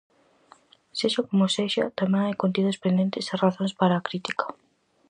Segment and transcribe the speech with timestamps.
[0.99, 4.45] Sexa como sexa, tamén hai contidos pendentes e razóns para a crítica.